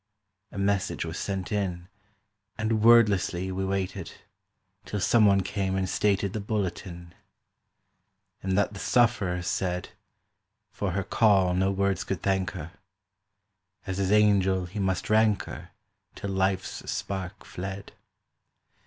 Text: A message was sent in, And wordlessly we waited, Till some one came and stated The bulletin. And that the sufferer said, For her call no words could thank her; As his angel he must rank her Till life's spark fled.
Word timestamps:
A 0.51 0.57
message 0.57 1.05
was 1.05 1.19
sent 1.19 1.51
in, 1.51 1.87
And 2.57 2.81
wordlessly 2.81 3.51
we 3.51 3.63
waited, 3.63 4.11
Till 4.83 4.99
some 4.99 5.27
one 5.27 5.41
came 5.41 5.75
and 5.75 5.87
stated 5.87 6.33
The 6.33 6.39
bulletin. 6.39 7.13
And 8.41 8.57
that 8.57 8.73
the 8.73 8.79
sufferer 8.79 9.43
said, 9.43 9.89
For 10.71 10.93
her 10.93 11.03
call 11.03 11.53
no 11.53 11.69
words 11.69 12.03
could 12.03 12.23
thank 12.23 12.53
her; 12.53 12.71
As 13.85 13.99
his 13.99 14.11
angel 14.11 14.65
he 14.65 14.79
must 14.79 15.07
rank 15.07 15.43
her 15.43 15.69
Till 16.15 16.31
life's 16.31 16.89
spark 16.89 17.45
fled. 17.45 17.91